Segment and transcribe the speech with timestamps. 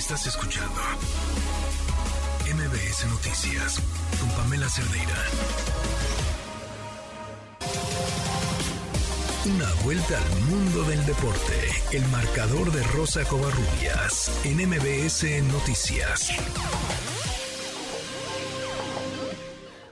[0.00, 0.80] Estás escuchando
[2.46, 3.82] MBS Noticias
[4.18, 5.14] con Pamela Cerdeira.
[9.44, 11.52] Una vuelta al mundo del deporte.
[11.92, 16.30] El marcador de Rosa Covarrubias en MBS Noticias.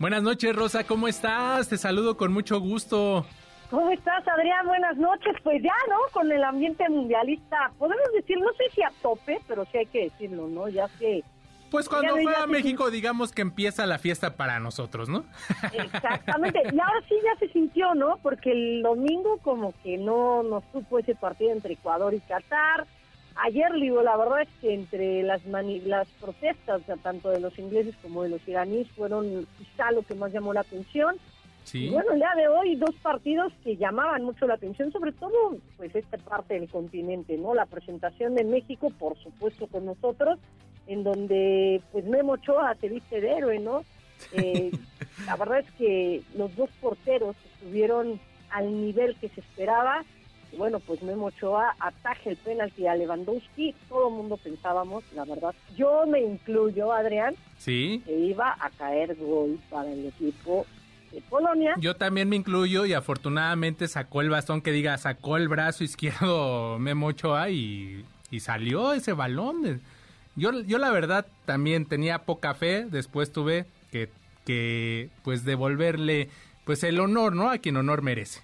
[0.00, 1.68] Buenas noches, Rosa, ¿cómo estás?
[1.68, 3.24] Te saludo con mucho gusto.
[3.72, 4.66] ¿Cómo estás, Adrián?
[4.66, 5.34] Buenas noches.
[5.42, 5.96] Pues ya, ¿no?
[6.12, 10.10] Con el ambiente mundialista, podemos decir, no sé si a tope, pero sí hay que
[10.10, 10.68] decirlo, ¿no?
[10.68, 11.24] Ya que...
[11.70, 15.24] Pues cuando juega México, digamos que empieza la fiesta para nosotros, ¿no?
[15.72, 16.60] Exactamente.
[16.70, 18.18] Y ahora sí ya se sintió, ¿no?
[18.22, 22.86] Porque el domingo como que no nos supo ese partido entre Ecuador y Qatar.
[23.36, 28.22] Ayer, digo, la verdad es que entre las las protestas, tanto de los ingleses como
[28.22, 31.16] de los iraníes, fueron quizá lo que más llamó la atención
[31.90, 35.94] bueno, el día de hoy dos partidos que llamaban mucho la atención, sobre todo pues
[35.94, 37.54] esta parte del continente, ¿no?
[37.54, 40.38] La presentación de México, por supuesto con nosotros,
[40.86, 43.84] en donde pues Memo Ochoa se viste de héroe, ¿no?
[44.34, 44.70] Eh,
[45.26, 50.04] la verdad es que los dos porteros estuvieron al nivel que se esperaba.
[50.52, 53.74] Y bueno, pues Memo Ochoa ataje el penalti a Lewandowski.
[53.88, 58.00] Todo el mundo pensábamos, la verdad, yo me incluyo, Adrián, ¿Sí?
[58.06, 60.66] que iba a caer gol para el equipo
[61.78, 66.78] Yo también me incluyo y afortunadamente sacó el bastón que diga, sacó el brazo izquierdo
[66.78, 69.80] Memo Ochoa y, y salió ese balón.
[70.36, 74.08] Yo, yo la verdad también tenía poca fe, después tuve que,
[74.44, 76.28] que pues devolverle
[76.64, 77.50] pues el honor, ¿no?
[77.50, 78.40] A quien honor merece.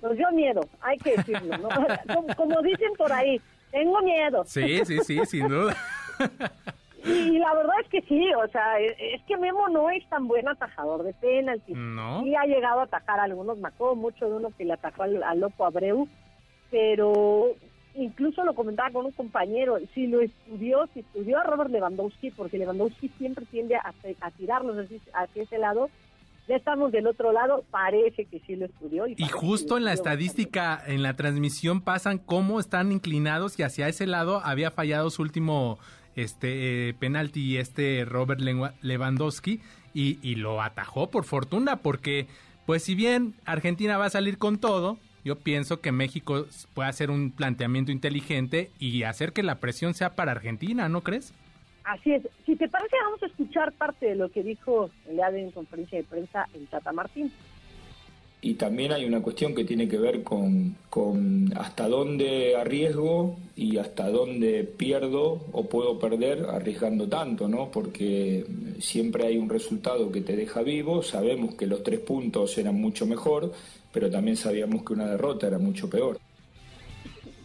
[0.00, 1.68] Pues yo miedo, hay que decirlo, ¿no?
[2.36, 4.44] como dicen por ahí, tengo miedo.
[4.46, 5.76] Sí, sí, sí, sin duda.
[7.04, 10.48] Y la verdad es que sí, o sea, es que Memo no es tan buen
[10.48, 11.76] atajador de penaltis.
[11.76, 12.22] No.
[12.22, 15.02] Sí ha llegado a atajar a algunos, me acuerdo mucho de uno que le atacó
[15.02, 16.08] al, Lopo Abreu,
[16.70, 17.48] pero
[17.94, 22.58] incluso lo comentaba con un compañero, si lo estudió, si estudió a Robert Lewandowski, porque
[22.58, 24.76] Lewandowski siempre tiende a, a tirarlos
[25.12, 25.90] hacia ese lado,
[26.48, 29.06] ya estamos del otro lado, parece que sí lo estudió.
[29.06, 34.06] Y, justo en la estadística, en la transmisión pasan cómo están inclinados y hacia ese
[34.06, 35.78] lado había fallado su último
[36.16, 39.60] este eh, penalti este Robert Lewandowski
[39.94, 42.26] y, y lo atajó por fortuna porque
[42.66, 47.10] pues si bien Argentina va a salir con todo, yo pienso que México puede hacer
[47.10, 51.32] un planteamiento inteligente y hacer que la presión sea para Argentina, ¿no crees?
[51.84, 52.22] Así es.
[52.46, 55.98] Si te parece, vamos a escuchar parte de lo que dijo el de en conferencia
[55.98, 57.32] de prensa el Tata Martín.
[58.44, 63.78] Y también hay una cuestión que tiene que ver con, con hasta dónde arriesgo y
[63.78, 67.70] hasta dónde pierdo o puedo perder arriesgando tanto, ¿no?
[67.70, 68.44] Porque
[68.80, 73.06] siempre hay un resultado que te deja vivo, sabemos que los tres puntos eran mucho
[73.06, 73.52] mejor,
[73.92, 76.18] pero también sabíamos que una derrota era mucho peor.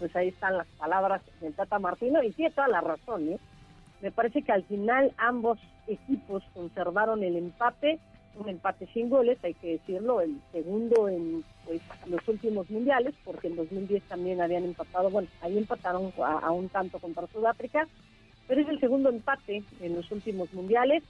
[0.00, 3.38] Pues ahí están las palabras del Tata Martino y tiene toda la razón, ¿eh?
[4.02, 8.00] Me parece que al final ambos equipos conservaron el empate,
[8.36, 13.48] un empate sin goles, hay que decirlo, el segundo en pues, los últimos mundiales, porque
[13.48, 17.86] en 2010 también habían empatado, bueno, ahí empataron a, un tanto contra Sudáfrica,
[18.46, 21.02] pero es el segundo empate en los últimos mundiales.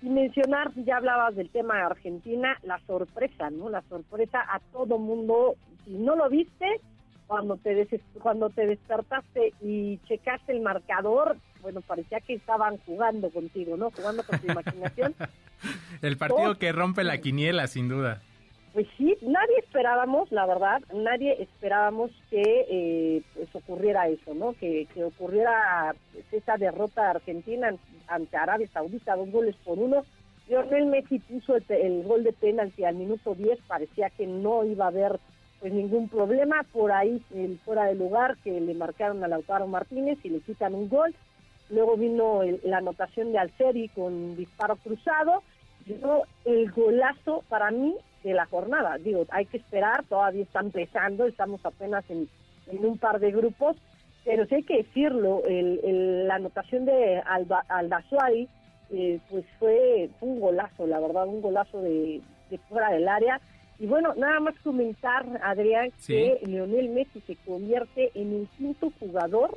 [0.00, 3.68] Y mencionar, ya hablabas del tema de Argentina, la sorpresa, ¿no?
[3.68, 6.80] La sorpresa a todo mundo, si no lo viste,
[7.28, 7.86] cuando te
[8.20, 13.90] cuando te despertaste y checaste el marcador, bueno, parecía que estaban jugando contigo, ¿no?
[13.90, 15.14] Jugando con tu imaginación.
[16.02, 18.22] el partido que rompe la quiniela, sin duda.
[18.72, 24.54] Pues sí, nadie esperábamos, la verdad, nadie esperábamos que eh, pues ocurriera eso, ¿no?
[24.54, 27.74] Que, que ocurriera pues, esa derrota de Argentina
[28.06, 30.04] ante Arabia Saudita, dos goles por uno.
[30.48, 34.86] Lionel Messi puso el, el gol de penalti al minuto 10, parecía que no iba
[34.86, 35.18] a haber
[35.60, 40.18] pues ningún problema, por ahí el fuera de lugar que le marcaron a Lautaro Martínez
[40.22, 41.14] y le quitan un gol,
[41.70, 45.42] luego vino la anotación de Alceri con disparo cruzado,
[45.86, 51.26] llegó el golazo para mí de la jornada, digo, hay que esperar, todavía está empezando,
[51.26, 52.28] estamos apenas en,
[52.70, 53.76] un par de grupos,
[54.24, 57.64] pero sí hay que decirlo, la anotación de Alba,
[58.90, 62.20] eh, pues fue un golazo, la verdad, un golazo de
[62.68, 63.40] fuera del área,
[63.80, 69.56] y bueno, nada más comentar, Adrián, que Leonel Messi se convierte en el quinto jugador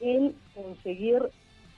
[0.00, 1.30] en conseguir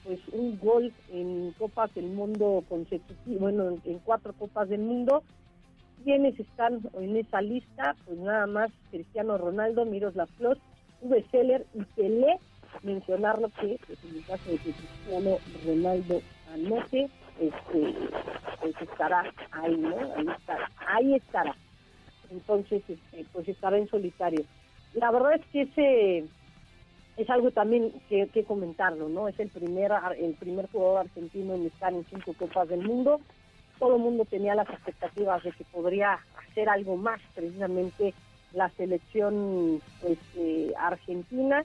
[0.05, 5.23] pues un gol en Copas del Mundo consecutivo, bueno, en, cuatro Copas del Mundo.
[6.05, 7.95] Quienes están en esa lista?
[8.05, 10.61] Pues nada más Cristiano Ronaldo, Miroslav Klose,
[11.01, 12.39] Uwe Seller y Pelé.
[12.83, 16.21] Mencionarlo que pues, en el caso de que Cristiano Ronaldo
[16.53, 17.11] anote,
[17.43, 17.95] este,
[18.61, 19.97] pues estará ahí, ¿no?
[20.17, 20.71] Ahí estará.
[20.87, 21.57] Ahí estará.
[22.31, 24.45] Entonces, este, pues estará en solitario.
[24.95, 26.25] La verdad es que ese
[27.17, 29.29] es algo también que, que comentarlo, ¿no?
[29.29, 33.21] Es el primer, el primer jugador argentino en estar en cinco Copas del Mundo.
[33.79, 38.15] Todo el mundo tenía las expectativas de que podría hacer algo más, precisamente
[38.53, 39.81] la selección
[40.37, 41.65] eh, argentina.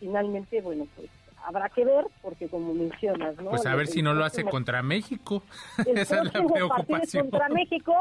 [0.00, 1.08] Finalmente, bueno, pues
[1.44, 3.50] habrá que ver, porque como mencionas, ¿no?
[3.50, 5.42] Pues a ver si no lo hace contra México.
[5.94, 7.30] Esa es la preocupación.
[7.30, 7.94] contra México,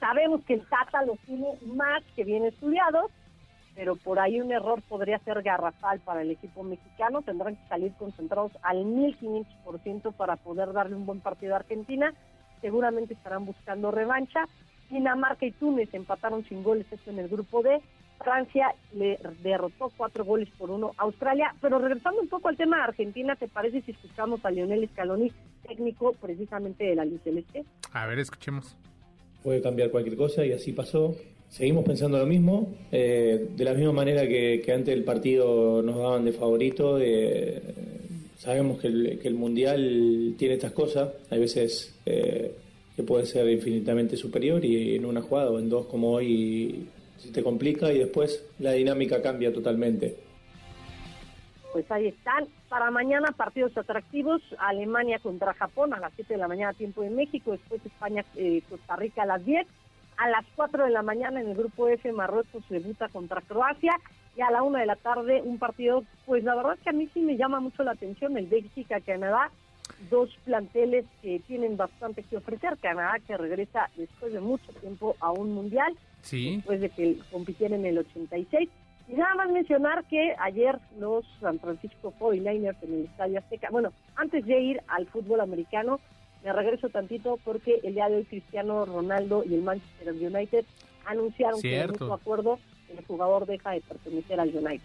[0.00, 3.10] sabemos que el Tata lo tiene más que bien estudiado,
[3.74, 7.22] pero por ahí un error podría ser garrafal para el equipo mexicano.
[7.22, 12.12] Tendrán que salir concentrados al 1500% para poder darle un buen partido a Argentina.
[12.60, 14.46] Seguramente estarán buscando revancha.
[14.90, 17.80] Dinamarca y Túnez empataron sin goles, esto en el grupo D.
[18.18, 21.54] Francia le derrotó cuatro goles por uno a Australia.
[21.60, 25.32] Pero regresando un poco al tema de Argentina, ¿te parece si escuchamos a Lionel Scaloni,
[25.66, 27.64] técnico precisamente de la Liga Celeste?
[27.92, 28.76] A ver, escuchemos.
[29.42, 31.14] Puede cambiar cualquier cosa y así pasó.
[31.48, 36.24] Seguimos pensando lo mismo, eh, de la misma manera que, antes del partido nos daban
[36.24, 36.98] de favorito.
[37.00, 37.62] Eh,
[38.36, 42.54] sabemos que el, Mundial tiene estas cosas, hay veces eh,
[42.94, 46.86] que puede ser infinitamente superior y en una jugada o en dos como hoy
[47.18, 50.16] se te complica y después la dinámica cambia totalmente.
[51.72, 52.46] Pues ahí están.
[52.68, 57.10] Para mañana partidos atractivos, Alemania contra Japón a las 7 de la mañana tiempo de
[57.10, 58.24] México, después España,
[58.68, 59.66] Costa Rica a las 10
[60.18, 63.92] a las 4 de la mañana en el grupo F Marruecos debuta contra Croacia.
[64.36, 66.92] Y a la 1 de la tarde un partido, pues la verdad es que a
[66.92, 69.50] mí sí me llama mucho la atención el Bélgica-Canadá,
[70.10, 75.32] dos planteles que tienen bastante que ofrecer, Canadá que regresa después de mucho tiempo a
[75.32, 75.94] un mundial,
[76.56, 78.68] después de que compitiera en el 86.
[79.08, 83.92] Y nada más mencionar que ayer los San Francisco 49ers en el Estadio Azteca, bueno,
[84.16, 85.98] antes de ir al fútbol americano,
[86.44, 90.64] me regreso tantito porque el día de hoy Cristiano Ronaldo y el Manchester United
[91.06, 92.58] anunciaron que en su acuerdo
[92.90, 94.84] el jugador deja de pertenecer al United.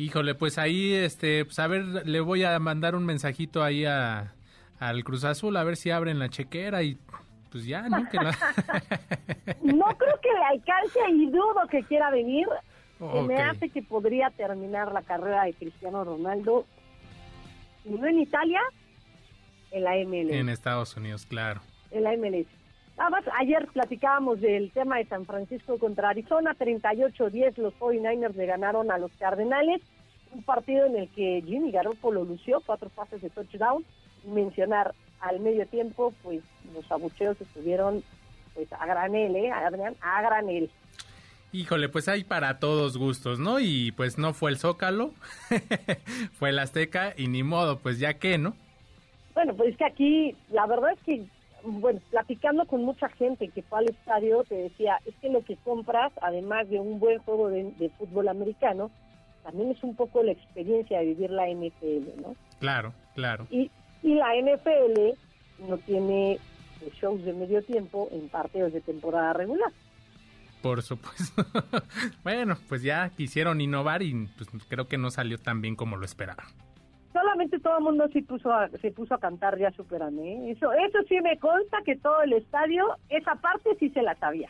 [0.00, 4.32] Híjole, pues ahí, este, pues a ver, le voy a mandar un mensajito ahí a,
[4.78, 6.96] al Cruz Azul a ver si abren la chequera y
[7.52, 8.08] pues ya, ¿no?
[8.08, 8.16] Que
[9.62, 12.46] no creo que le alcance y dudo que quiera venir.
[13.26, 16.64] Me hace que podría terminar la carrera de Cristiano Ronaldo,
[17.84, 18.60] no en Italia,
[19.70, 20.32] en la MLS.
[20.32, 21.60] En Estados Unidos, claro.
[21.90, 22.46] En la MLS.
[23.00, 28.90] Nada ayer platicábamos del tema de San Francisco contra Arizona, 38-10 los 49ers le ganaron
[28.90, 29.80] a los Cardenales,
[30.32, 33.86] un partido en el que Jimmy Garoppolo lució cuatro pases de touchdown,
[34.26, 36.42] mencionar al medio tiempo, pues
[36.74, 38.04] los abucheos estuvieron
[38.54, 39.50] pues a granel, ¿eh?
[39.50, 40.68] Adrián, a granel.
[41.52, 43.60] Híjole, pues hay para todos gustos, ¿no?
[43.60, 45.14] Y pues no fue el Zócalo,
[46.38, 48.54] fue el Azteca y ni modo, pues ya que, ¿no?
[49.32, 51.24] Bueno, pues es que aquí, la verdad es que,
[51.64, 55.56] bueno, platicando con mucha gente que fue al estadio, te decía, es que lo que
[55.56, 58.90] compras, además de un buen juego de, fútbol americano,
[59.42, 62.36] también es un poco la experiencia de vivir la NFL, ¿no?
[62.58, 63.46] Claro, claro.
[63.50, 63.70] Y,
[64.02, 65.16] y la NFL
[65.68, 66.38] no tiene
[66.78, 69.72] pues, shows de medio tiempo en partidos de temporada regular.
[70.62, 71.44] Por supuesto.
[72.22, 76.04] bueno, pues ya quisieron innovar y pues creo que no salió tan bien como lo
[76.04, 76.46] esperaban
[77.48, 80.32] todo el mundo se puso a, se puso a cantar ya superame.
[80.32, 80.50] ¿eh?
[80.52, 84.48] Eso, eso sí me consta que todo el estadio, esa parte sí se la sabía.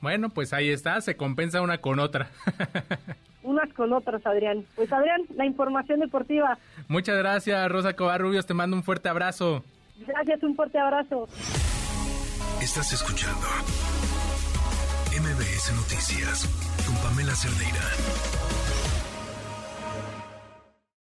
[0.00, 2.30] Bueno, pues ahí está, se compensa una con otra.
[3.42, 4.64] Unas con otras, Adrián.
[4.76, 6.58] Pues Adrián, la información deportiva.
[6.88, 9.64] Muchas gracias, Rosa Covarrubios, te mando un fuerte abrazo.
[10.06, 11.26] Gracias, un fuerte abrazo.
[12.62, 13.46] Estás escuchando
[15.18, 16.46] MBS Noticias
[16.86, 18.79] con Pamela Cerdeira.